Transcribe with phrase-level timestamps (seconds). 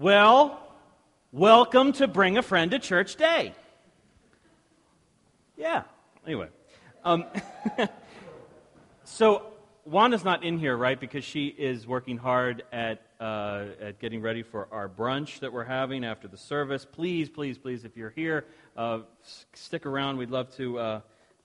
[0.00, 0.60] Well,
[1.32, 3.52] welcome to Bring a Friend to Church Day.
[5.56, 5.82] Yeah,
[6.24, 6.46] anyway.
[7.04, 7.24] Um,
[9.02, 9.42] so,
[9.84, 11.00] Wanda's not in here, right?
[11.00, 15.64] Because she is working hard at, uh, at getting ready for our brunch that we're
[15.64, 16.84] having after the service.
[16.84, 18.44] Please, please, please, if you're here,
[18.76, 19.00] uh,
[19.52, 20.16] stick around.
[20.16, 21.00] We'd love to, uh,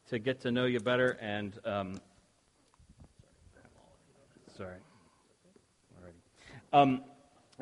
[0.09, 1.17] to get to know you better.
[1.19, 1.99] And, um,
[4.55, 4.77] sorry.
[6.71, 7.03] Um,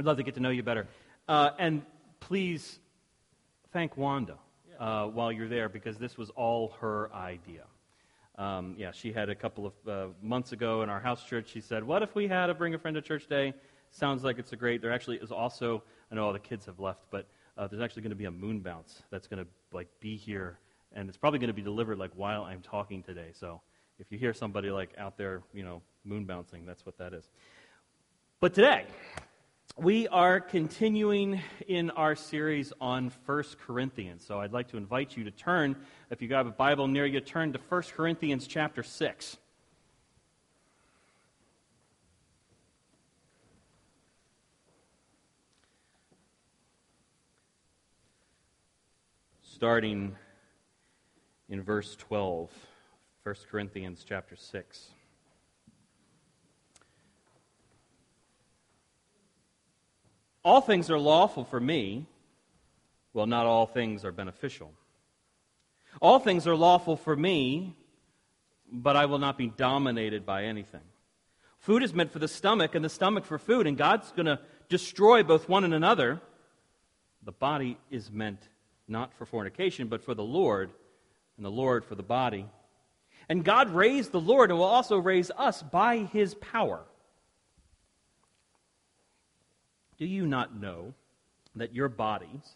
[0.01, 0.87] I'd love to get to know you better.
[1.27, 1.83] Uh, and
[2.19, 2.79] please
[3.71, 4.33] thank Wanda
[4.79, 7.65] uh, while you're there because this was all her idea.
[8.39, 11.49] Um, yeah, she had a couple of uh, months ago in our house church.
[11.49, 13.53] She said, "What if we had a bring a friend to church day?"
[13.91, 14.81] Sounds like it's a great.
[14.81, 15.83] There actually is also.
[16.11, 18.31] I know all the kids have left, but uh, there's actually going to be a
[18.31, 20.57] moon bounce that's going to like be here,
[20.93, 23.29] and it's probably going to be delivered like while I'm talking today.
[23.33, 23.61] So
[23.99, 27.29] if you hear somebody like out there, you know, moon bouncing, that's what that is.
[28.39, 28.85] But today,
[29.77, 34.25] we are continuing in our series on 1 Corinthians.
[34.25, 35.75] So I'd like to invite you to turn,
[36.09, 39.37] if you have a Bible near you, turn to 1 Corinthians chapter 6.
[49.43, 50.15] Starting
[51.49, 52.51] in verse 12,
[53.23, 54.89] 1 Corinthians chapter 6.
[60.43, 62.07] All things are lawful for me.
[63.13, 64.71] Well, not all things are beneficial.
[66.01, 67.75] All things are lawful for me,
[68.71, 70.81] but I will not be dominated by anything.
[71.59, 74.39] Food is meant for the stomach, and the stomach for food, and God's going to
[74.69, 76.21] destroy both one and another.
[77.23, 78.39] The body is meant
[78.87, 80.71] not for fornication, but for the Lord,
[81.37, 82.47] and the Lord for the body.
[83.29, 86.81] And God raised the Lord and will also raise us by his power.
[90.01, 90.95] Do you not know
[91.55, 92.55] that your bodies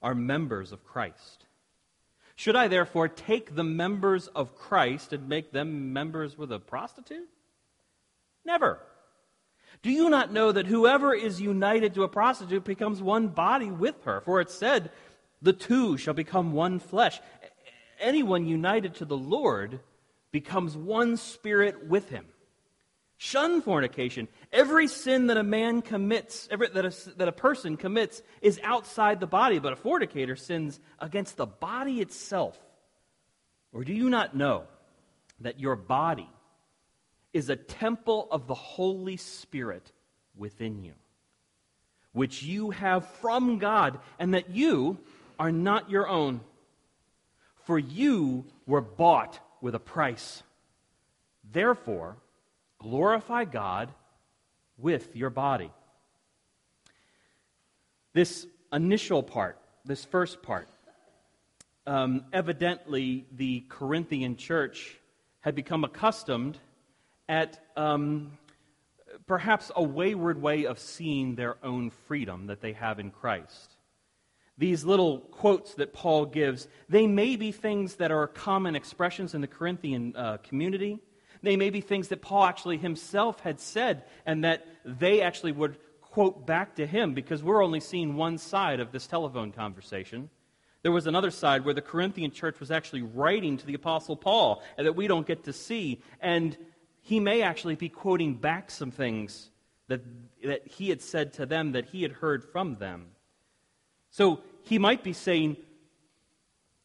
[0.00, 1.44] are members of Christ?
[2.36, 7.28] Should I therefore take the members of Christ and make them members with a prostitute?
[8.46, 8.80] Never.
[9.82, 14.02] Do you not know that whoever is united to a prostitute becomes one body with
[14.04, 14.22] her?
[14.22, 14.90] For it said,
[15.42, 17.20] the two shall become one flesh.
[18.00, 19.80] Anyone united to the Lord
[20.32, 22.24] becomes one spirit with him.
[23.22, 24.28] Shun fornication.
[24.50, 29.20] Every sin that a man commits, every, that, a, that a person commits, is outside
[29.20, 32.58] the body, but a fornicator sins against the body itself.
[33.74, 34.64] Or do you not know
[35.40, 36.30] that your body
[37.34, 39.92] is a temple of the Holy Spirit
[40.34, 40.94] within you,
[42.12, 44.96] which you have from God, and that you
[45.38, 46.40] are not your own?
[47.64, 50.42] For you were bought with a price.
[51.52, 52.16] Therefore,
[52.80, 53.92] Glorify God
[54.78, 55.70] with your body.
[58.14, 60.68] This initial part, this first part,
[61.86, 64.98] um, evidently the Corinthian church
[65.40, 66.58] had become accustomed
[67.28, 68.32] at um,
[69.26, 73.76] perhaps a wayward way of seeing their own freedom that they have in Christ.
[74.58, 79.40] These little quotes that Paul gives, they may be things that are common expressions in
[79.40, 80.98] the Corinthian uh, community.
[81.42, 85.76] They may be things that Paul actually himself had said and that they actually would
[86.00, 90.28] quote back to him because we're only seeing one side of this telephone conversation.
[90.82, 94.62] There was another side where the Corinthian church was actually writing to the Apostle Paul
[94.76, 96.02] and that we don't get to see.
[96.20, 96.56] And
[97.02, 99.50] he may actually be quoting back some things
[99.88, 100.00] that,
[100.44, 103.08] that he had said to them that he had heard from them.
[104.10, 105.56] So he might be saying,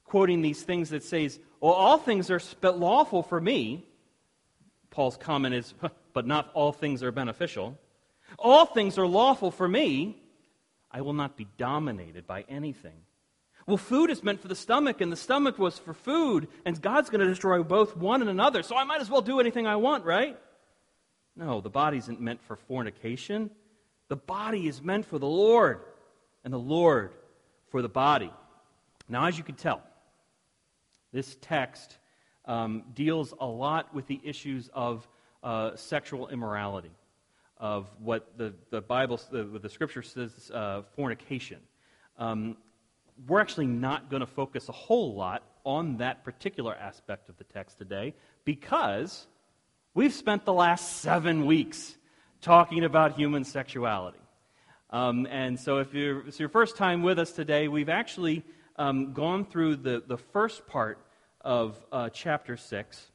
[0.03, 3.85] quoting these things that says, Well, all things are lawful for me,
[4.95, 5.73] Paul's comment is,
[6.13, 7.77] but not all things are beneficial.
[8.39, 10.17] All things are lawful for me.
[10.89, 12.95] I will not be dominated by anything.
[13.67, 17.09] Well, food is meant for the stomach, and the stomach was for food, and God's
[17.09, 19.75] going to destroy both one and another, so I might as well do anything I
[19.75, 20.39] want, right?
[21.35, 23.49] No, the body isn't meant for fornication.
[24.07, 25.81] The body is meant for the Lord,
[26.45, 27.11] and the Lord
[27.69, 28.31] for the body.
[29.09, 29.81] Now, as you can tell,
[31.11, 31.97] this text
[32.45, 35.07] um, deals a lot with the issues of
[35.43, 36.91] uh, sexual immorality,
[37.57, 41.59] of what the, the Bible, the, the Scripture says, uh, fornication.
[42.17, 42.57] Um,
[43.27, 47.43] we're actually not going to focus a whole lot on that particular aspect of the
[47.45, 48.13] text today
[48.43, 49.27] because
[49.93, 51.95] we've spent the last seven weeks
[52.41, 54.19] talking about human sexuality.
[54.91, 58.43] Um, and so, if you're, it's your first time with us today, we've actually
[58.77, 60.99] um, gone through the, the first part
[61.45, 63.11] of uh, chapter 6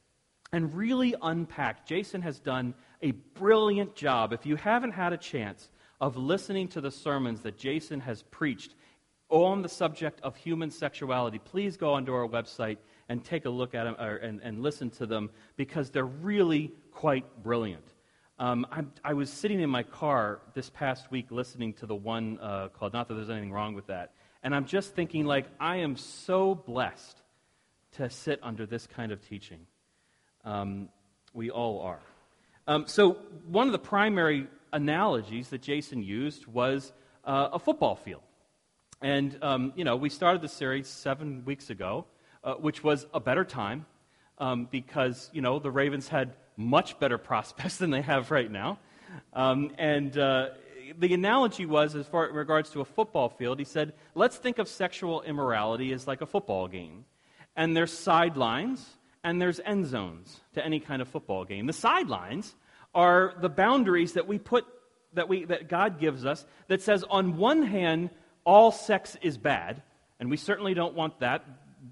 [0.53, 1.85] and really unpack.
[1.85, 4.33] Jason has done a brilliant job.
[4.33, 5.69] If you haven't had a chance
[5.99, 8.73] of listening to the sermons that Jason has preached
[9.29, 13.75] on the subject of human sexuality, please go onto our website and take a look
[13.75, 17.85] at them or, and, and listen to them because they're really quite brilliant.
[18.39, 18.65] Um,
[19.03, 22.91] I, was sitting in my car this past week listening to the one uh, called
[22.91, 26.55] Not That There's Anything Wrong with That, and I'm just thinking, like, I am so
[26.55, 27.21] blessed
[27.97, 29.59] to sit under this kind of teaching.
[30.43, 30.89] Um,
[31.33, 31.99] we all are.
[32.67, 33.13] Um, so,
[33.47, 36.93] one of the primary analogies that Jason used was
[37.25, 38.21] uh, a football field.
[39.01, 42.05] And, um, you know, we started the series seven weeks ago,
[42.43, 43.85] uh, which was a better time
[44.37, 48.77] um, because, you know, the Ravens had much better prospects than they have right now.
[49.33, 50.49] Um, and uh,
[50.97, 54.59] the analogy was, as far as regards to a football field, he said, let's think
[54.59, 57.05] of sexual immorality as like a football game.
[57.55, 58.85] And there's sidelines
[59.23, 61.67] and there's end zones to any kind of football game.
[61.67, 62.55] The sidelines
[62.93, 64.65] are the boundaries that we put
[65.13, 68.09] that we that God gives us that says on one hand
[68.45, 69.81] all sex is bad
[70.19, 71.43] and we certainly don't want that.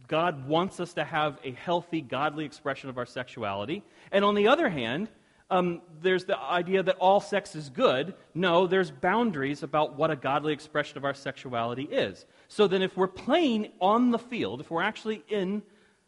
[0.08, 3.84] God wants us to have a healthy godly expression of our sexuality.
[4.12, 5.10] And on the other hand,
[5.50, 8.14] um, there's the idea that all sex is good.
[8.36, 12.26] No, there's boundaries about what a godly expression of our sexuality is.
[12.52, 15.62] So then, if we're playing on the field, if we're actually in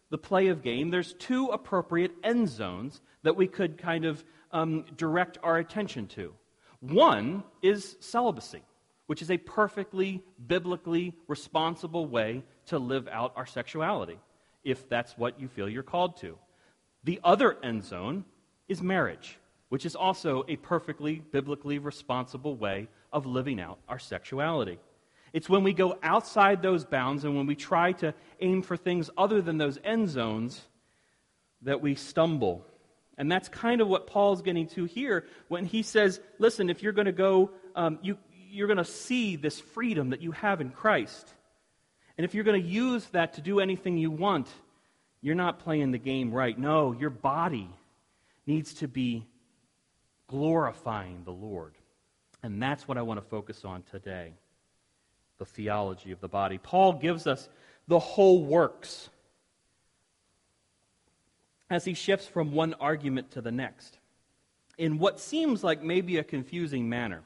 [0.10, 4.86] the play of game, there's two appropriate end zones that we could kind of um,
[4.98, 6.34] direct our attention to.
[6.80, 8.64] One is celibacy,
[9.06, 14.18] which is a perfectly biblically responsible way to live out our sexuality,
[14.64, 16.40] if that's what you feel you're called to.
[17.04, 18.26] The other end zone
[18.68, 19.38] is marriage,
[19.70, 24.80] which is also a perfectly biblically responsible way of living out our sexuality.
[25.34, 29.10] It's when we go outside those bounds and when we try to aim for things
[29.18, 30.62] other than those end zones
[31.62, 32.66] that we stumble.
[33.18, 36.94] And that's kind of what Paul's getting to here when he says, listen, if you're
[36.94, 38.18] going to go, um, you,
[38.50, 41.34] you're going to see this freedom that you have in Christ.
[42.18, 44.50] And if you're going to use that to do anything you want,
[45.22, 46.58] you're not playing the game right.
[46.58, 47.70] No, your body
[48.46, 49.26] needs to be
[50.28, 51.76] glorifying the Lord.
[52.44, 54.34] And that's what I want to focus on today
[55.42, 56.60] the theology of the body.
[56.60, 57.50] Paul gives us
[57.88, 59.10] the whole works
[61.68, 63.98] as he shifts from one argument to the next
[64.78, 67.24] in what seems like maybe a confusing manner.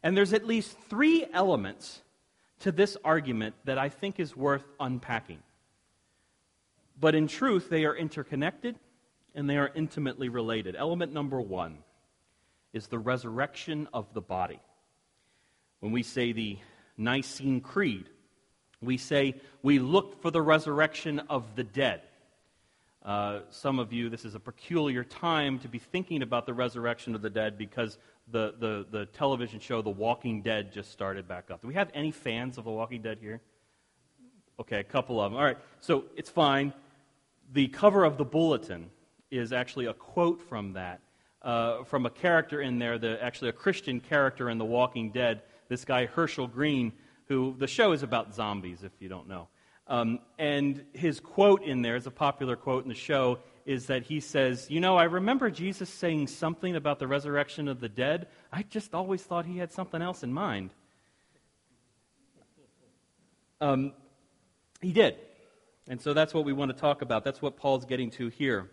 [0.00, 2.02] And there's at least three elements
[2.60, 5.42] to this argument that I think is worth unpacking.
[7.00, 8.76] But in truth, they are interconnected
[9.34, 10.76] and they are intimately related.
[10.76, 11.78] Element number one
[12.72, 14.60] is the resurrection of the body.
[15.80, 16.58] When we say the
[16.96, 18.08] Nicene Creed,
[18.80, 22.02] we say we look for the resurrection of the dead.
[23.04, 27.14] Uh, some of you, this is a peculiar time to be thinking about the resurrection
[27.14, 27.98] of the dead because
[28.30, 31.60] the, the, the television show The Walking Dead just started back up.
[31.60, 33.42] Do we have any fans of The Walking Dead here?
[34.58, 35.38] Okay, a couple of them.
[35.38, 36.72] All right, so it's fine.
[37.52, 38.90] The cover of the bulletin
[39.30, 41.00] is actually a quote from that,
[41.42, 45.42] uh, from a character in there, the, actually a Christian character in The Walking Dead,
[45.74, 46.92] this guy Hershel Greene,
[47.26, 49.48] who the show is about zombies, if you don't know.
[49.88, 54.04] Um, and his quote in there is a popular quote in the show is that
[54.04, 58.28] he says, You know, I remember Jesus saying something about the resurrection of the dead.
[58.52, 60.70] I just always thought he had something else in mind.
[63.60, 63.94] Um,
[64.80, 65.16] he did.
[65.88, 67.24] And so that's what we want to talk about.
[67.24, 68.70] That's what Paul's getting to here.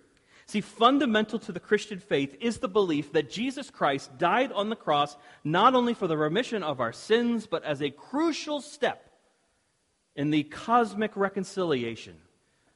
[0.52, 4.76] See, fundamental to the Christian faith is the belief that Jesus Christ died on the
[4.76, 5.16] cross
[5.46, 9.10] not only for the remission of our sins, but as a crucial step
[10.14, 12.18] in the cosmic reconciliation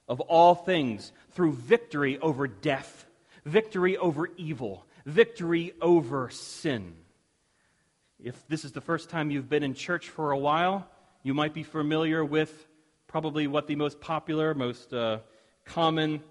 [0.08, 3.08] of all things through victory over death,
[3.44, 6.96] victory over evil, victory over sin.
[8.24, 10.88] If this is the first time you've been in church for a while,
[11.24, 12.68] you might be familiar with
[13.06, 15.18] probably what the most popular, most uh,
[15.66, 16.24] common,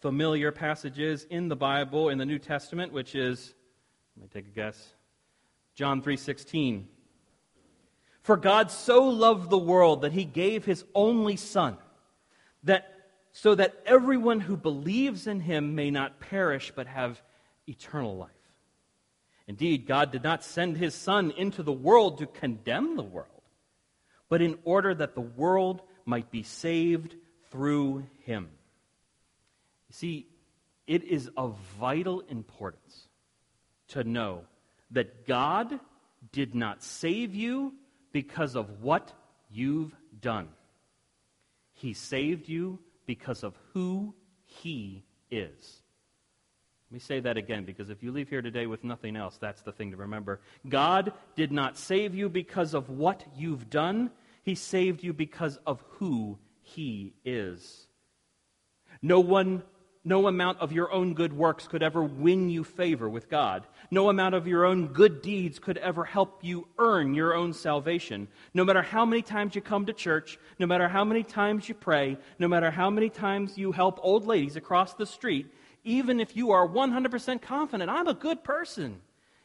[0.00, 3.54] familiar passages in the Bible, in the New Testament, which is,
[4.16, 4.94] let me take a guess,
[5.74, 6.84] John 3.16.
[8.22, 11.76] For God so loved the world that he gave his only Son,
[12.64, 12.94] that
[13.32, 17.22] so that everyone who believes in him may not perish but have
[17.68, 18.30] eternal life.
[19.46, 23.42] Indeed, God did not send his Son into the world to condemn the world,
[24.28, 27.16] but in order that the world might be saved
[27.50, 28.48] through him.
[29.90, 30.26] You see,
[30.86, 33.08] it is of vital importance
[33.88, 34.42] to know
[34.92, 35.80] that God
[36.30, 37.74] did not save you
[38.12, 39.12] because of what
[39.50, 40.48] you've done.
[41.72, 45.82] He saved you because of who He is.
[46.88, 49.62] Let me say that again because if you leave here today with nothing else, that's
[49.62, 50.40] the thing to remember.
[50.68, 54.12] God did not save you because of what you've done,
[54.44, 57.88] He saved you because of who He is.
[59.02, 59.64] No one
[60.02, 63.66] no amount of your own good works could ever win you favor with God.
[63.90, 68.28] No amount of your own good deeds could ever help you earn your own salvation.
[68.54, 71.74] No matter how many times you come to church, no matter how many times you
[71.74, 75.52] pray, no matter how many times you help old ladies across the street,
[75.84, 79.00] even if you are 100% confident, I'm a good person,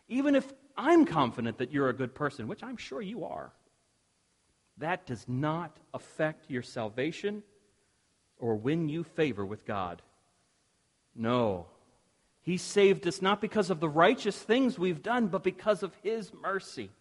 [0.08, 3.52] even if I'm confident that you're a good person, which I'm sure you are,
[4.78, 7.44] that does not affect your salvation
[8.38, 10.02] or win you favor with God.
[11.16, 11.68] No.
[12.42, 16.32] He saved us not because of the righteous things we've done, but because of His
[16.34, 16.92] mercy,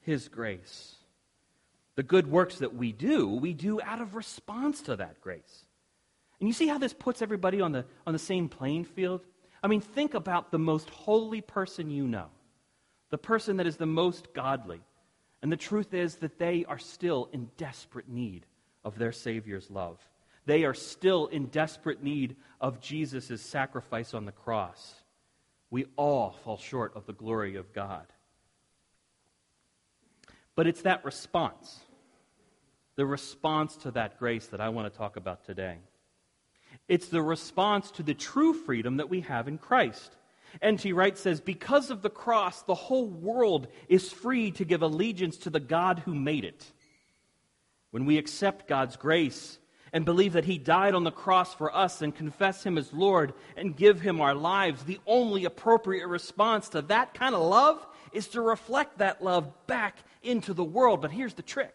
[0.00, 0.96] His grace.
[1.96, 5.64] The good works that we do, we do out of response to that grace.
[6.40, 9.20] And you see how this puts everybody on the, on the same playing field?
[9.62, 12.26] I mean, think about the most holy person you know,
[13.10, 14.80] the person that is the most godly.
[15.40, 18.44] And the truth is that they are still in desperate need
[18.84, 20.00] of their Savior's love.
[20.46, 24.94] They are still in desperate need of Jesus' sacrifice on the cross.
[25.70, 28.06] We all fall short of the glory of God.
[30.54, 31.80] But it's that response,
[32.96, 35.78] the response to that grace that I want to talk about today.
[36.88, 40.16] It's the response to the true freedom that we have in Christ.
[40.62, 40.92] N.T.
[40.92, 45.50] Wright says, Because of the cross, the whole world is free to give allegiance to
[45.50, 46.64] the God who made it.
[47.90, 49.58] When we accept God's grace,
[49.94, 53.32] and believe that He died on the cross for us and confess Him as Lord
[53.56, 58.28] and give Him our lives, the only appropriate response to that kind of love is
[58.28, 61.00] to reflect that love back into the world.
[61.00, 61.72] But here's the trick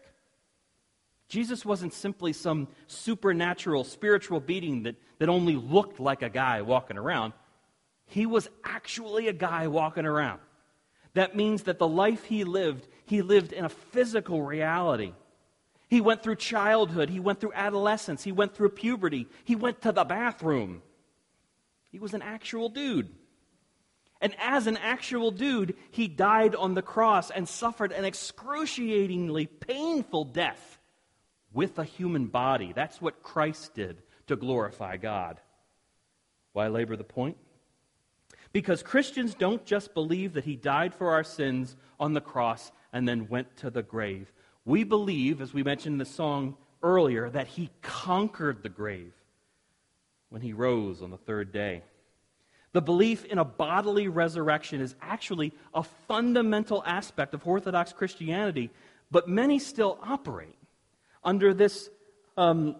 [1.28, 6.98] Jesus wasn't simply some supernatural spiritual being that, that only looked like a guy walking
[6.98, 7.32] around.
[8.04, 10.40] He was actually a guy walking around.
[11.14, 15.14] That means that the life he lived, he lived in a physical reality.
[15.90, 17.10] He went through childhood.
[17.10, 18.22] He went through adolescence.
[18.22, 19.26] He went through puberty.
[19.44, 20.82] He went to the bathroom.
[21.90, 23.10] He was an actual dude.
[24.20, 30.26] And as an actual dude, he died on the cross and suffered an excruciatingly painful
[30.26, 30.78] death
[31.52, 32.72] with a human body.
[32.72, 35.40] That's what Christ did to glorify God.
[36.52, 37.36] Why labor the point?
[38.52, 43.08] Because Christians don't just believe that he died for our sins on the cross and
[43.08, 44.30] then went to the grave.
[44.64, 49.12] We believe, as we mentioned in the song earlier, that he conquered the grave
[50.28, 51.82] when he rose on the third day.
[52.72, 58.70] The belief in a bodily resurrection is actually a fundamental aspect of Orthodox Christianity,
[59.10, 60.54] but many still operate
[61.24, 61.90] under this
[62.36, 62.76] um,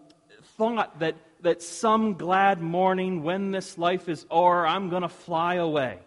[0.57, 5.57] thought that, that some glad morning when this life is o'er, I'm going to fly
[5.57, 5.99] away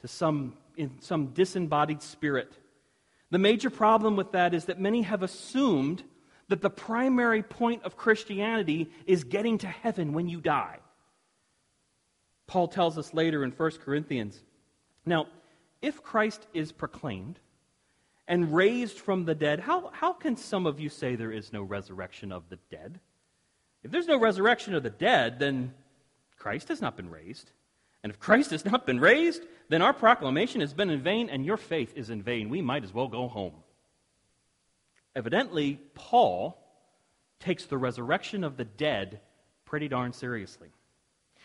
[0.00, 2.52] to some, in some disembodied spirit
[3.32, 6.02] the major problem with that is that many have assumed
[6.48, 10.80] that the primary point of Christianity is getting to heaven when you die.
[12.46, 14.38] Paul tells us later in 1 Corinthians.
[15.06, 15.28] Now,
[15.80, 17.40] if Christ is proclaimed
[18.28, 21.62] and raised from the dead, how, how can some of you say there is no
[21.62, 23.00] resurrection of the dead?
[23.82, 25.72] If there's no resurrection of the dead, then
[26.36, 27.50] Christ has not been raised.
[28.02, 31.46] And if Christ has not been raised, then our proclamation has been in vain and
[31.46, 32.48] your faith is in vain.
[32.48, 33.54] We might as well go home.
[35.14, 36.58] Evidently, Paul
[37.38, 39.20] takes the resurrection of the dead
[39.64, 40.68] pretty darn seriously.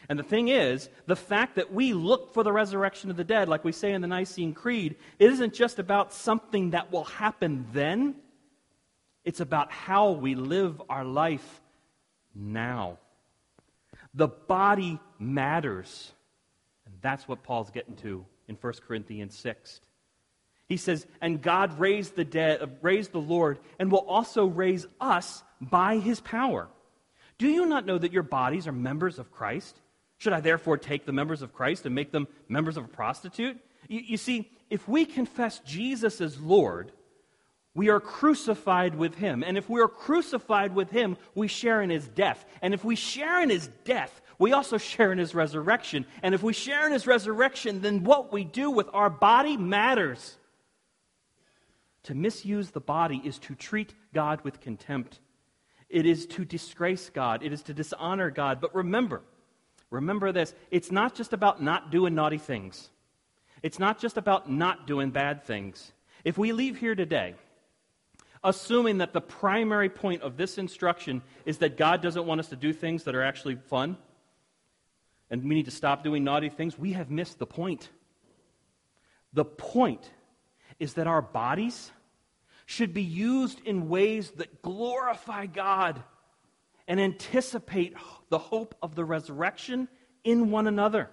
[0.09, 3.49] And the thing is, the fact that we look for the resurrection of the dead,
[3.49, 7.65] like we say in the Nicene Creed, it isn't just about something that will happen
[7.73, 8.15] then,
[9.25, 11.61] it's about how we live our life
[12.33, 12.99] now.
[14.13, 16.13] The body matters.
[17.01, 19.81] That's what Paul's getting to in 1 Corinthians 6.
[20.67, 24.85] He says, And God raised the dead, uh, raised the Lord, and will also raise
[24.99, 26.67] us by his power.
[27.37, 29.79] Do you not know that your bodies are members of Christ?
[30.17, 33.57] Should I therefore take the members of Christ and make them members of a prostitute?
[33.87, 36.91] You, you see, if we confess Jesus as Lord,
[37.75, 39.43] we are crucified with him.
[39.43, 42.43] And if we are crucified with him, we share in his death.
[42.61, 46.05] And if we share in his death, we also share in his resurrection.
[46.23, 50.37] And if we share in his resurrection, then what we do with our body matters.
[52.03, 55.19] To misuse the body is to treat God with contempt.
[55.89, 57.43] It is to disgrace God.
[57.43, 58.61] It is to dishonor God.
[58.61, 59.21] But remember,
[59.89, 62.89] remember this it's not just about not doing naughty things,
[63.63, 65.91] it's not just about not doing bad things.
[66.23, 67.35] If we leave here today,
[68.43, 72.55] assuming that the primary point of this instruction is that God doesn't want us to
[72.55, 73.97] do things that are actually fun,
[75.29, 77.89] and we need to stop doing naughty things, we have missed the point.
[79.33, 80.09] The point
[80.79, 81.91] is that our bodies
[82.65, 86.03] should be used in ways that glorify God
[86.87, 87.95] and anticipate
[88.29, 89.87] the hope of the resurrection
[90.23, 91.09] in one another.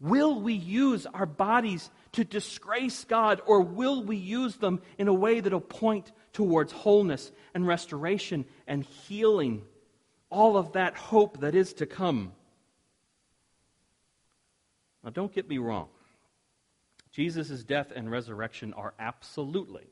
[0.00, 5.14] Will we use our bodies to disgrace God, or will we use them in a
[5.14, 9.62] way that will point towards wholeness and restoration and healing?
[10.28, 12.32] All of that hope that is to come.
[15.04, 15.88] Now, don't get me wrong.
[17.12, 19.86] Jesus' death and resurrection are absolutely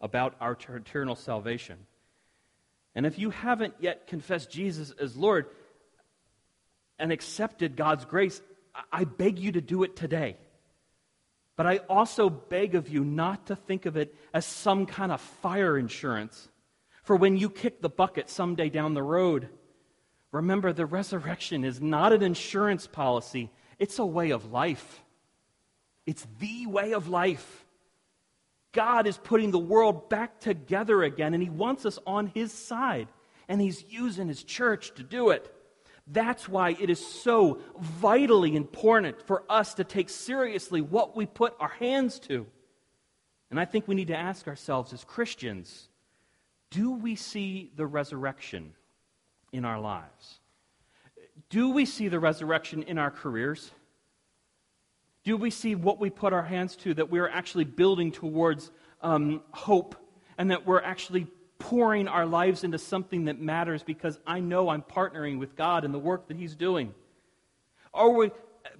[0.00, 1.78] about our eternal salvation.
[2.94, 5.46] And if you haven't yet confessed Jesus as Lord
[6.98, 8.40] and accepted God's grace,
[8.92, 10.36] I beg you to do it today.
[11.56, 15.20] But I also beg of you not to think of it as some kind of
[15.20, 16.48] fire insurance
[17.02, 19.48] for when you kick the bucket someday down the road.
[20.32, 25.02] Remember, the resurrection is not an insurance policy, it's a way of life.
[26.06, 27.64] It's the way of life.
[28.72, 33.08] God is putting the world back together again, and He wants us on His side.
[33.48, 35.50] And He's using His church to do it.
[36.06, 41.54] That's why it is so vitally important for us to take seriously what we put
[41.58, 42.46] our hands to.
[43.50, 45.88] And I think we need to ask ourselves as Christians
[46.70, 48.74] do we see the resurrection
[49.52, 50.40] in our lives?
[51.50, 53.70] Do we see the resurrection in our careers?
[55.24, 59.42] Do we see what we put our hands to that we're actually building towards um,
[59.52, 59.96] hope
[60.36, 61.26] and that we're actually
[61.58, 65.92] pouring our lives into something that matters because I know I'm partnering with God in
[65.92, 66.94] the work that He's doing?
[67.92, 68.30] Are we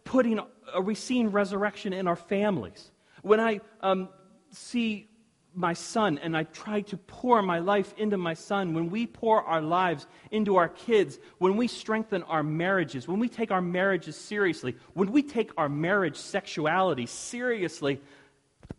[0.05, 0.41] putting,
[0.73, 2.91] are we seeing resurrection in our families?
[3.23, 4.09] When I um,
[4.51, 5.09] see
[5.55, 9.43] my son and I try to pour my life into my son, when we pour
[9.43, 14.17] our lives into our kids, when we strengthen our marriages, when we take our marriages
[14.17, 18.01] seriously, when we take our marriage sexuality seriously,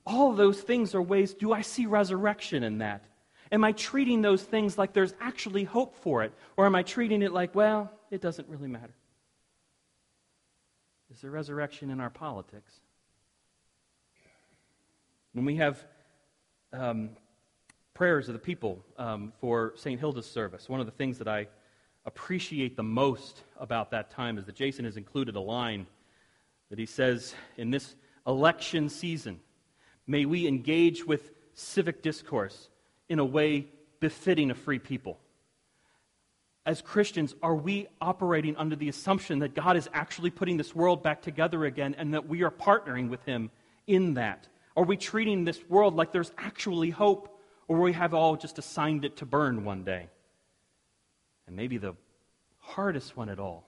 [0.05, 3.03] all those things are ways do I see resurrection in that?
[3.51, 6.33] Am I treating those things like there's actually hope for it?
[6.57, 8.93] Or am I treating it like, well, it doesn't really matter?
[11.13, 12.71] Is there resurrection in our politics?
[15.33, 15.85] When we have
[16.73, 17.09] um,
[17.93, 19.99] prayers of the people um, for St.
[19.99, 21.47] Hilda's service, one of the things that I
[22.05, 25.87] appreciate the most about that time is that Jason has included a line
[26.69, 27.95] that he says, In this
[28.27, 29.39] election season,
[30.07, 32.69] may we engage with civic discourse
[33.09, 33.67] in a way
[33.99, 35.19] befitting a free people.
[36.65, 41.03] As Christians, are we operating under the assumption that God is actually putting this world
[41.03, 43.51] back together again and that we are partnering with Him
[43.85, 44.47] in that?
[44.75, 49.05] Are we treating this world like there's actually hope, or we have all just assigned
[49.05, 50.09] it to burn one day?
[51.47, 51.95] And maybe the
[52.59, 53.67] hardest one at all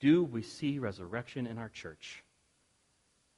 [0.00, 2.24] do we see resurrection in our church?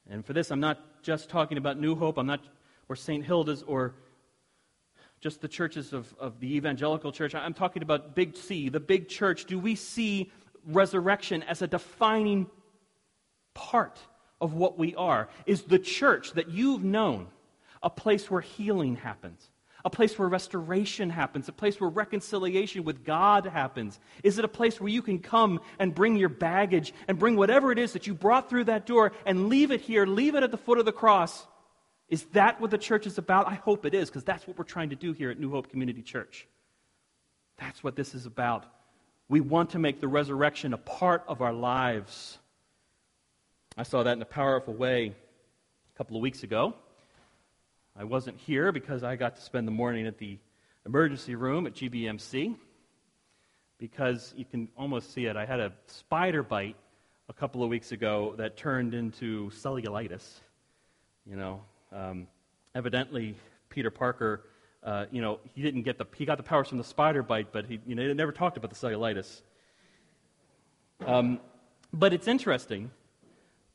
[0.09, 2.41] And for this, I'm not just talking about New Hope, I'm not,
[2.89, 3.23] or St.
[3.23, 3.93] Hilda's, or
[5.19, 7.35] just the churches of, of the evangelical church.
[7.35, 9.45] I'm talking about Big C, the big church.
[9.45, 10.31] Do we see
[10.65, 12.47] resurrection as a defining
[13.53, 13.99] part
[14.41, 15.29] of what we are?
[15.45, 17.27] Is the church that you've known
[17.81, 19.49] a place where healing happens?
[19.85, 23.99] A place where restoration happens, a place where reconciliation with God happens?
[24.23, 27.69] Is it a place where you can come and bring your baggage and bring whatever
[27.69, 30.51] it is that you brought through that door and leave it here, leave it at
[30.51, 31.45] the foot of the cross,
[32.07, 33.47] is that what the church is about?
[33.47, 35.69] I hope it is, because that's what we're trying to do here at New Hope
[35.69, 36.47] Community Church.
[37.57, 38.65] That's what this is about.
[39.27, 42.37] We want to make the resurrection a part of our lives.
[43.75, 46.75] I saw that in a powerful way a couple of weeks ago.
[47.97, 50.37] I wasn't here because I got to spend the morning at the
[50.85, 52.55] emergency room at GBMC
[53.79, 55.35] because you can almost see it.
[55.35, 56.75] I had a spider bite
[57.29, 60.41] a couple of weeks ago that turned into cellulitis.
[61.25, 62.27] You know, um,
[62.75, 63.35] evidently,
[63.69, 64.43] Peter Parker,
[64.83, 67.51] uh, you know, he didn't get the he got the powers from the spider bite,
[67.51, 69.41] but he you know never talked about the cellulitis.
[71.07, 71.39] Um,
[71.91, 72.91] but it's interesting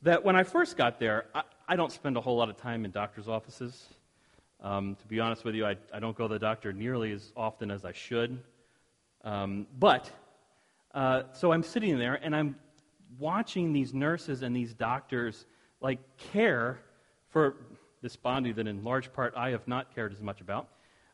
[0.01, 2.85] that when I first got there, I, I, don't spend a whole lot of time
[2.85, 3.87] in doctors' offices.
[4.61, 7.31] Um, to be honest with you, I, I, don't go to the doctor nearly as
[7.35, 8.39] often as I should.
[9.23, 10.09] Um, but,
[10.93, 12.55] uh, so I'm sitting there and I'm
[13.17, 15.45] watching these nurses and these doctors
[15.81, 16.79] like care
[17.29, 17.57] for
[18.01, 20.69] this body that in large part I have not cared as much about,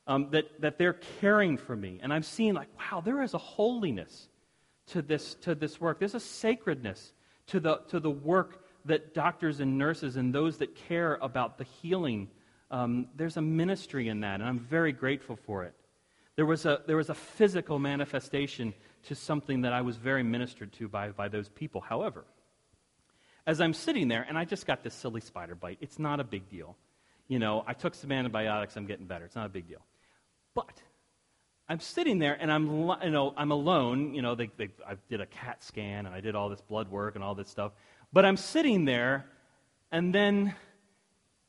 [0.06, 2.00] um, that, that they're caring for me.
[2.04, 4.28] And I'm seeing, like, wow, there is a holiness
[4.88, 5.98] to this, to this work.
[5.98, 7.14] There's a sacredness
[7.48, 11.66] to the, to the work that doctors and nurses and those that care about the
[11.82, 12.30] healing,
[12.72, 15.74] um, there's a ministry in that, and I'm very grateful for it.
[16.36, 20.74] There was a, there was a physical manifestation to something that I was very ministered
[20.74, 21.82] to by, by those people.
[21.82, 22.26] However,
[23.48, 26.24] as I'm sitting there, and I just got this silly spider bite, it's not a
[26.24, 26.76] big deal.
[27.28, 29.26] You know, I took some antibiotics, I'm getting better.
[29.26, 29.82] It's not a big deal.
[30.54, 30.82] But
[31.68, 32.68] I'm sitting there and I'm,
[33.04, 34.14] you know, I'm alone.
[34.14, 36.90] You know, they, they, I did a CAT scan and I did all this blood
[36.90, 37.72] work and all this stuff.
[38.16, 39.26] But I'm sitting there,
[39.92, 40.56] and then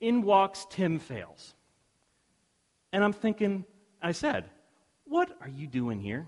[0.01, 1.55] in walks Tim Fails.
[2.93, 3.65] And I'm thinking,
[4.03, 4.47] I said,
[5.05, 6.27] What are you doing here?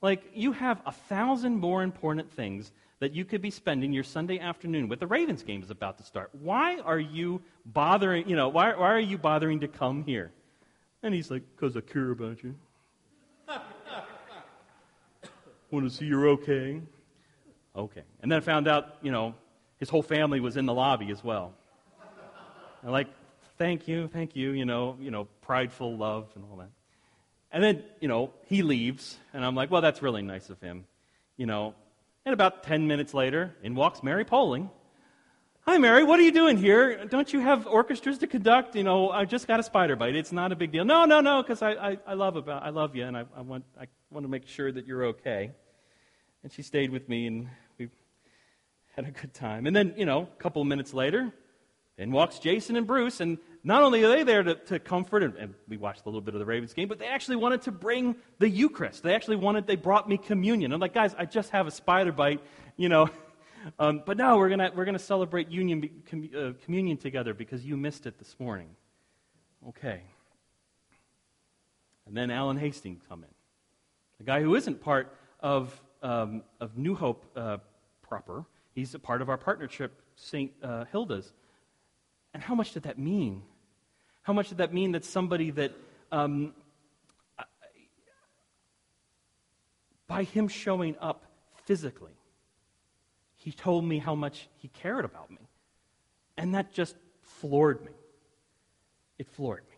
[0.00, 4.38] Like, you have a thousand more important things that you could be spending your Sunday
[4.38, 5.00] afternoon with.
[5.00, 6.30] The Ravens game is about to start.
[6.40, 10.30] Why are you bothering, you know, why, why are you bothering to come here?
[11.02, 12.54] And he's like, Because I care about you.
[15.72, 16.80] Want to see you're okay?
[17.74, 18.02] Okay.
[18.22, 19.34] And then I found out, you know,
[19.84, 21.52] his whole family was in the lobby as well.
[22.82, 23.08] And like,
[23.58, 26.70] thank you, thank you, you know, you know, prideful love and all that.
[27.52, 30.86] And then, you know, he leaves, and I'm like, well, that's really nice of him.
[31.36, 31.74] You know,
[32.24, 34.70] and about 10 minutes later, in walks Mary Poling.
[35.66, 37.04] Hi, Mary, what are you doing here?
[37.04, 38.76] Don't you have orchestras to conduct?
[38.76, 40.16] You know, I just got a spider bite.
[40.16, 40.86] It's not a big deal.
[40.86, 43.42] No, no, no, because I, I, I, love about, I love you, and I, I,
[43.42, 45.50] want, I want to make sure that you're okay.
[46.42, 47.48] And she stayed with me, and
[48.96, 49.66] had a good time.
[49.66, 51.32] And then, you know, a couple minutes later,
[51.98, 55.36] in walks Jason and Bruce, and not only are they there to, to comfort, and,
[55.36, 57.72] and, we watched a little bit of the Ravens game, but they actually wanted to
[57.72, 59.02] bring the Eucharist.
[59.02, 60.72] They actually wanted, they brought me communion.
[60.72, 62.40] I'm like, guys, I just have a spider bite,
[62.76, 63.08] you know.
[63.78, 67.78] Um, but no, we're going we're gonna celebrate union, com, uh, communion together because you
[67.78, 68.68] missed it this morning.
[69.70, 70.02] Okay.
[72.06, 73.30] And then Alan Hastings come in.
[74.18, 77.56] The guy who isn't part of, um, of New Hope uh,
[78.02, 80.52] proper, he's a part of our partnership, St.
[80.62, 81.32] Uh, Hilda's.
[82.32, 83.42] And how much did that mean?
[84.22, 85.72] How much did that mean that somebody that,
[86.10, 86.54] um,
[90.06, 91.24] by him showing up
[91.64, 92.16] physically,
[93.36, 95.48] he told me how much he cared about me.
[96.36, 97.92] And that just floored me.
[99.18, 99.76] It floored me.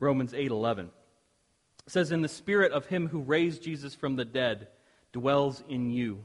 [0.00, 0.90] Romans 8:11
[1.86, 4.68] says in the spirit of him who raised Jesus from the dead
[5.12, 6.24] dwells in you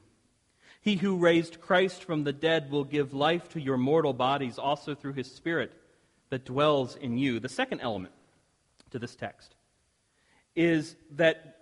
[0.88, 4.96] he who raised Christ from the dead will give life to your mortal bodies also
[4.96, 5.74] through his Spirit
[6.30, 7.42] that dwells in you.
[7.42, 8.14] The second element
[8.92, 9.56] to this text
[10.56, 11.56] is that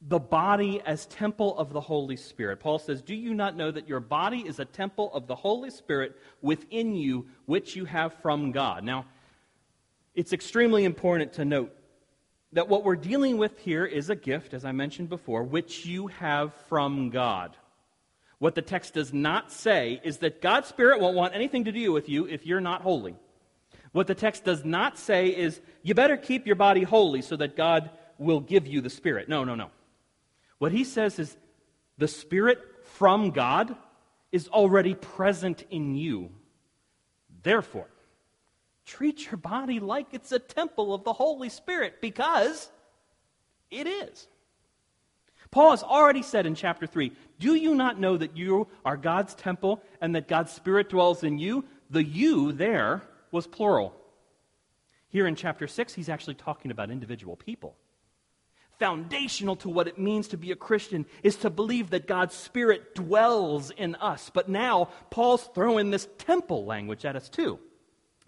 [0.00, 2.60] the body as temple of the Holy Spirit.
[2.60, 5.70] Paul says, Do you not know that your body is a temple of the Holy
[5.70, 8.84] Spirit within you, which you have from God?
[8.84, 9.04] Now,
[10.14, 11.76] it's extremely important to note
[12.52, 16.06] that what we're dealing with here is a gift, as I mentioned before, which you
[16.06, 17.56] have from God.
[18.38, 21.92] What the text does not say is that God's Spirit won't want anything to do
[21.92, 23.16] with you if you're not holy.
[23.92, 27.56] What the text does not say is you better keep your body holy so that
[27.56, 29.28] God will give you the Spirit.
[29.28, 29.70] No, no, no.
[30.58, 31.36] What he says is
[31.98, 33.74] the Spirit from God
[34.32, 36.30] is already present in you.
[37.42, 37.88] Therefore,
[38.86, 42.70] treat your body like it's a temple of the Holy Spirit because
[43.70, 44.28] it is.
[45.50, 49.34] Paul has already said in chapter 3 Do you not know that you are God's
[49.34, 51.64] temple and that God's Spirit dwells in you?
[51.90, 53.94] The you there was plural.
[55.08, 57.76] Here in chapter 6, he's actually talking about individual people.
[58.78, 62.94] Foundational to what it means to be a Christian is to believe that God's Spirit
[62.94, 64.30] dwells in us.
[64.34, 67.58] But now, Paul's throwing this temple language at us too.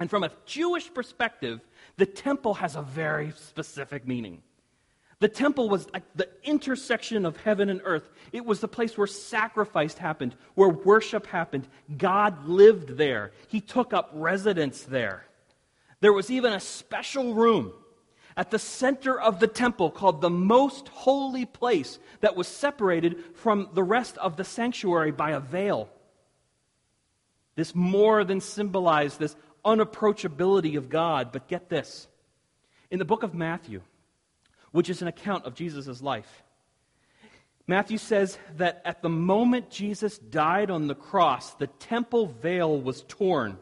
[0.01, 1.61] And from a Jewish perspective,
[1.97, 4.43] the temple has a very specific meaning.
[5.21, 8.09] The temple was like the intersection of heaven and earth.
[8.33, 11.67] It was the place where sacrifice happened, where worship happened.
[11.97, 15.25] God lived there, He took up residence there.
[16.01, 17.73] There was even a special room
[18.37, 23.69] at the center of the temple called the most holy place that was separated from
[23.75, 25.89] the rest of the sanctuary by a veil.
[27.57, 31.33] This more than symbolized this unapproachability of God.
[31.33, 32.07] But get this
[32.90, 33.83] in the book of Matthew,
[34.73, 36.42] which is an account of Jesus' life.
[37.66, 43.05] Matthew says that at the moment Jesus died on the cross, the temple veil was
[43.09, 43.59] torn.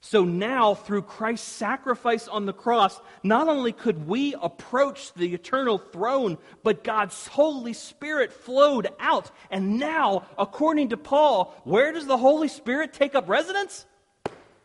[0.00, 5.78] So now, through Christ's sacrifice on the cross, not only could we approach the eternal
[5.78, 9.32] throne, but God's Holy Spirit flowed out.
[9.50, 13.84] And now, according to Paul, where does the Holy Spirit take up residence?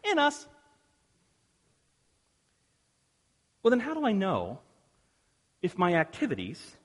[0.10, 0.48] In us.
[3.62, 4.60] Well, then, how do I know
[5.62, 6.78] if my activities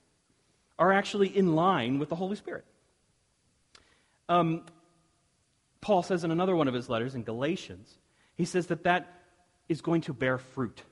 [0.79, 2.65] are actually in line with the Holy Spirit.
[4.29, 4.63] Um,
[5.81, 7.97] Paul says in another one of his letters in Galatians,
[8.35, 9.07] he says that that
[9.67, 10.83] is going to bear fruit.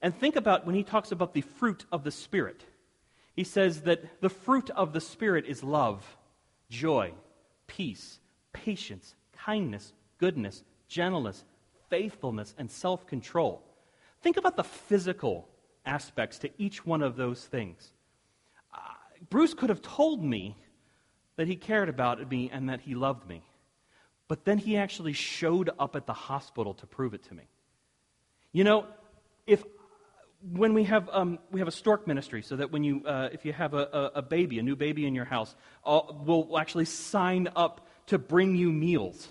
[0.00, 2.64] And think about when he talks about the fruit of the Spirit.
[3.34, 6.16] he says that the fruit of the Spirit is love,
[6.70, 7.12] joy,
[7.66, 8.18] peace,
[8.52, 11.44] patience, kindness, goodness, gentleness,
[11.88, 13.62] faithfulness, and self control.
[14.22, 15.48] Think about the physical
[15.86, 17.92] aspects to each one of those things.
[18.74, 18.78] Uh,
[19.30, 20.56] Bruce could have told me
[21.36, 23.42] that he cared about me and that he loved me.
[24.26, 27.44] But then he actually showed up at the hospital to prove it to me.
[28.52, 28.86] You know,
[29.46, 29.64] if
[30.52, 33.44] when we have um, we have a stork ministry, so that when you uh, if
[33.44, 37.48] you have a, a, baby, a new baby in your house, uh, we'll actually sign
[37.56, 39.28] up to bring you meals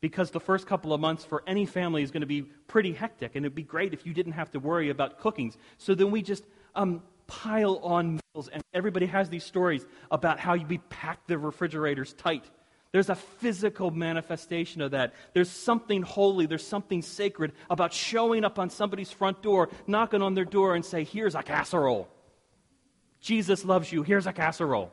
[0.00, 3.34] because the first couple of months for any family is going to be pretty hectic,
[3.34, 5.56] and it'd be great if you didn't have to worry about cookings.
[5.76, 10.56] So then we just um, pile on meals, and everybody has these stories about how
[10.56, 12.44] we pack the refrigerators tight.
[12.90, 15.12] There's a physical manifestation of that.
[15.34, 20.34] There's something holy, there's something sacred about showing up on somebody's front door, knocking on
[20.34, 22.08] their door, and say, Here's a casserole.
[23.20, 24.02] Jesus loves you.
[24.02, 24.92] Here's a casserole.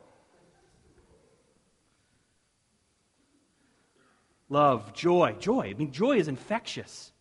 [4.48, 5.70] Love, joy, joy.
[5.70, 7.12] I mean, joy is infectious.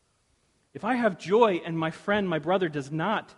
[0.74, 3.34] If I have joy and my friend, my brother, does not,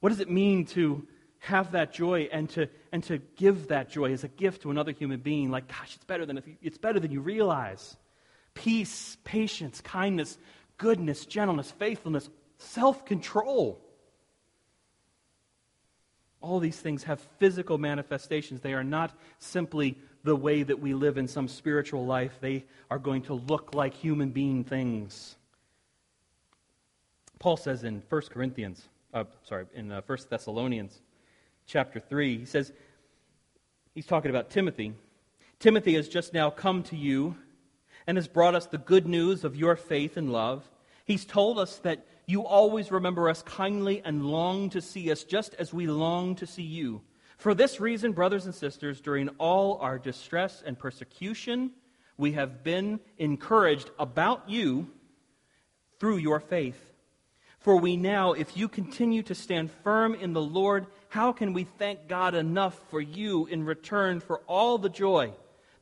[0.00, 1.06] what does it mean to
[1.46, 4.92] have that joy and to, and to give that joy as a gift to another
[4.92, 5.50] human being.
[5.50, 7.96] Like, gosh, it's better than, if you, it's better than you realize.
[8.54, 10.38] Peace, patience, kindness,
[10.78, 13.80] goodness, gentleness, faithfulness, self control.
[16.40, 18.60] All these things have physical manifestations.
[18.60, 22.98] They are not simply the way that we live in some spiritual life, they are
[22.98, 25.36] going to look like human being things.
[27.38, 31.00] Paul says in 1 Corinthians, uh, sorry, in uh, 1 Thessalonians,
[31.66, 32.38] chapter 3.
[32.38, 32.72] He says,
[33.94, 34.94] he's talking about Timothy.
[35.60, 37.36] Timothy has just now come to you
[38.08, 40.68] and has brought us the good news of your faith and love.
[41.04, 45.54] He's told us that you always remember us kindly and long to see us just
[45.54, 47.02] as we long to see you.
[47.36, 51.70] For this reason, brothers and sisters, during all our distress and persecution,
[52.16, 54.88] we have been encouraged about you
[56.00, 56.80] through your faith.
[57.58, 61.64] For we now, if you continue to stand firm in the Lord, how can we
[61.64, 65.32] thank God enough for you in return for all the joy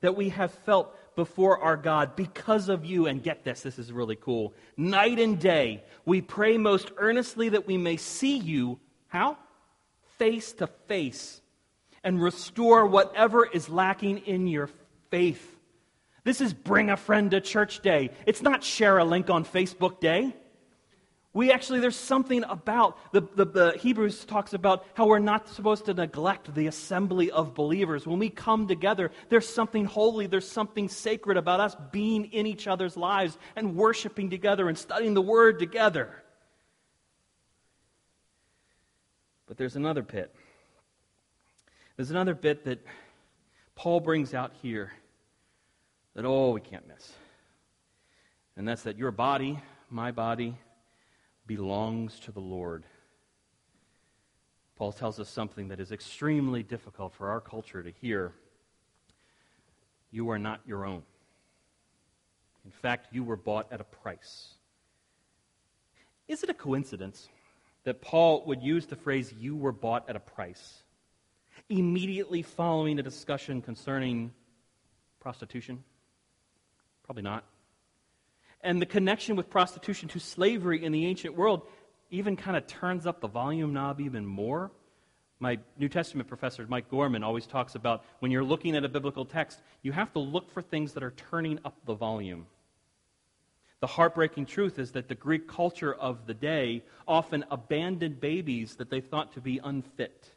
[0.01, 3.07] that we have felt before our God because of you?
[3.07, 4.55] And get this, this is really cool.
[4.77, 8.81] Night and day, we pray most earnestly that we may see you.
[9.09, 9.37] How?
[10.19, 11.43] Face to face
[12.05, 14.69] and restore whatever is lacking in your
[15.11, 15.51] faith.
[16.23, 18.11] This is Bring a Friend to Church Day.
[18.27, 20.35] It's not Share a Link on Facebook Day.
[21.35, 25.87] We actually, there's something about, the, the, the, Hebrews talks about how we're not supposed
[25.87, 28.07] to neglect the assembly of believers.
[28.07, 32.69] When we come together, there's something holy, there's something sacred about us being in each
[32.69, 36.23] other's lives and worshiping together and studying the Word together.
[39.47, 40.33] But there's another bit.
[41.97, 42.85] There's another bit that
[43.77, 44.93] Paul brings out here
[46.15, 47.13] that, oh, we can't miss.
[48.57, 50.57] And that's that your body, my body,
[51.47, 52.85] belongs to the Lord.
[54.77, 58.33] Paul tells us something that is extremely difficult for our culture to hear.
[60.11, 61.03] You are not your own.
[62.65, 64.55] In fact, you were bought at a price.
[66.27, 67.29] Is it a coincidence
[67.85, 70.84] that Paul would use the phrase, you were bought at a price,
[71.69, 74.33] immediately following a discussion concerning
[75.21, 75.83] prostitution?
[77.05, 77.45] Probably not
[78.65, 81.63] and the connection with prostitution to slavery in the ancient world
[82.11, 84.73] even kind of turns up the volume knob even more.
[85.39, 89.27] My New Testament professor, Mike Gorman, always talks about when you're looking at a biblical
[89.27, 92.47] text, you have to look for things that are turning up the volume.
[93.81, 98.89] The heartbreaking truth is that the Greek culture of the day often abandoned babies that
[98.89, 100.31] they thought to be unfit.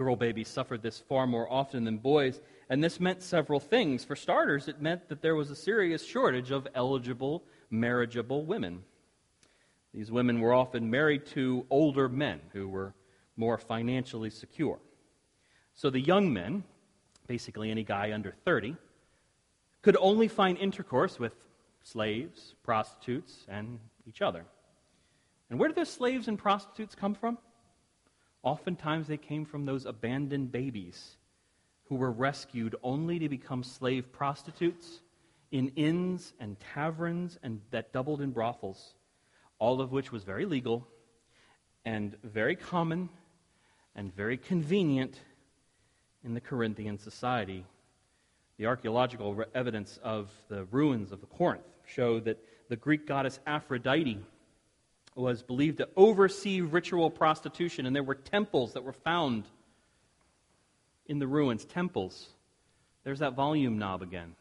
[0.00, 4.02] Girl babies suffered this far more often than boys, and this meant several things.
[4.02, 8.82] For starters, it meant that there was a serious shortage of eligible, marriageable women.
[9.92, 12.94] These women were often married to older men who were
[13.36, 14.78] more financially secure.
[15.74, 16.64] So the young men,
[17.26, 18.76] basically any guy under 30,
[19.82, 21.34] could only find intercourse with
[21.82, 24.46] slaves, prostitutes, and each other.
[25.50, 27.36] And where did those slaves and prostitutes come from?
[28.42, 31.16] Oftentimes they came from those abandoned babies
[31.84, 35.00] who were rescued only to become slave prostitutes
[35.50, 38.94] in inns and taverns and that doubled in brothels,
[39.58, 40.86] all of which was very legal
[41.84, 43.08] and very common
[43.96, 45.20] and very convenient
[46.24, 47.66] in the Corinthian society.
[48.56, 54.20] The archaeological evidence of the ruins of the Corinth show that the Greek goddess Aphrodite
[55.20, 59.44] was believed to oversee ritual prostitution, and there were temples that were found
[61.06, 62.28] in the ruins, temples.
[63.04, 64.34] There's that volume knob again.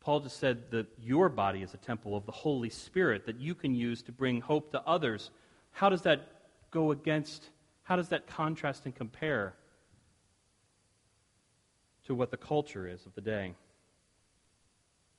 [0.00, 3.54] Paul just said that your body is a temple of the Holy Spirit that you
[3.54, 5.30] can use to bring hope to others.
[5.70, 6.26] How does that
[6.72, 7.48] go against,
[7.84, 9.54] how does that contrast and compare
[12.06, 13.54] to what the culture is of the day?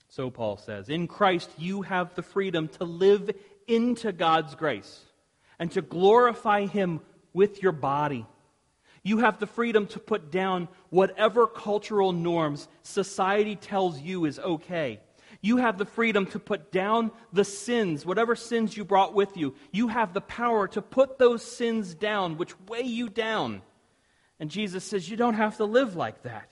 [0.10, 3.32] So Paul says, In Christ you have the freedom to live
[3.68, 5.00] into God's grace
[5.60, 7.02] and to glorify Him
[7.34, 8.26] with your body.
[9.04, 15.00] You have the freedom to put down whatever cultural norms society tells you is okay.
[15.42, 19.56] You have the freedom to put down the sins, whatever sins you brought with you.
[19.74, 23.62] You have the power to put those sins down, which weigh you down.
[24.40, 26.50] And Jesus says, You don't have to live like that.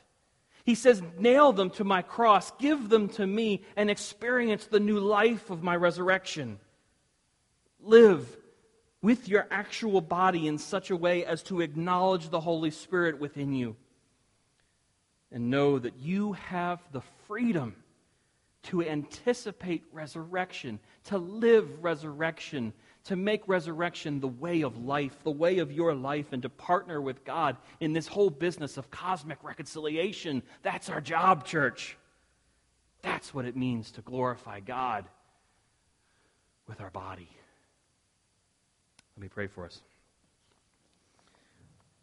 [0.66, 5.00] He says, Nail them to my cross, give them to me, and experience the new
[5.00, 6.60] life of my resurrection.
[7.84, 8.38] Live
[9.02, 13.54] with your actual body in such a way as to acknowledge the Holy Spirit within
[13.54, 13.76] you.
[15.32, 17.76] And know that you have the freedom
[18.64, 22.74] to anticipate resurrection, to live resurrection,
[23.06, 27.02] to make resurrection the way of life, the way of your life, and to partner
[27.02, 30.44] with God in this whole business of cosmic reconciliation.
[30.62, 31.98] That's our job, church.
[33.02, 35.06] That's what it means to glorify God
[36.68, 37.30] with our body.
[39.22, 39.80] Let me pray for us.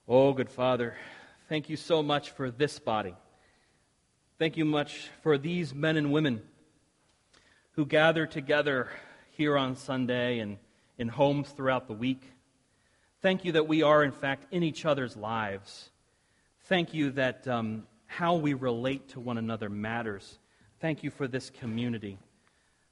[0.07, 0.95] Oh, good Father,
[1.49, 3.13] thank you so much for this body.
[4.39, 6.43] Thank you much for these men and women
[7.73, 8.89] who gather together
[9.33, 10.59] here on Sunday and
[10.97, 12.23] in homes throughout the week.
[13.21, 15.91] Thank you that we are, in fact, in each other's lives.
[16.67, 20.39] Thank you that um, how we relate to one another matters.
[20.81, 22.17] Thank you for this community.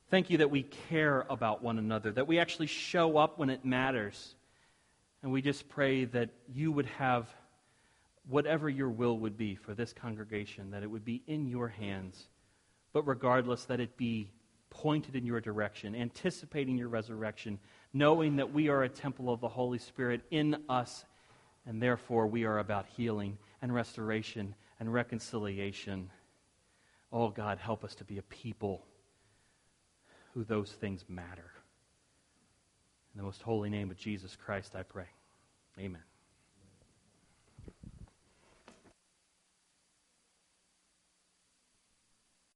[0.09, 3.65] Thank you that we care about one another, that we actually show up when it
[3.65, 4.37] matters.
[5.23, 7.29] And we just pray that you would have
[8.29, 12.29] whatever your will would be for this congregation, that it would be in your hands.
[12.93, 14.31] But regardless, that it be
[14.71, 17.59] pointed in your direction, anticipating your resurrection,
[17.93, 21.05] knowing that we are a temple of the Holy Spirit in us,
[21.67, 26.11] and therefore we are about healing and restoration and reconciliation.
[27.13, 28.85] Oh, God, help us to be a people
[30.37, 31.51] who those things matter.
[33.15, 35.07] In the most holy name of Jesus Christ, I pray.
[35.79, 36.03] Amen.